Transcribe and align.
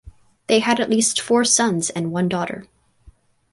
They 0.47 0.61
had 0.61 0.79
at 0.79 0.89
least 0.89 1.21
four 1.21 1.45
sons 1.45 1.91
and 1.91 2.11
one 2.11 2.27
daughter. 2.27 2.65